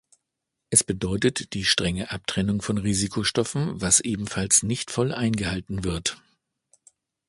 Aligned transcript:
Es 0.71 0.83
bedeutet 0.83 1.53
die 1.53 1.63
strenge 1.63 2.09
Abtrennung 2.09 2.63
von 2.63 2.79
Risikostoffen, 2.79 3.79
was 3.81 3.99
ebenfalls 3.99 4.63
nicht 4.63 4.89
voll 4.89 5.11
eingehalten 5.13 5.83
wird. 5.83 6.17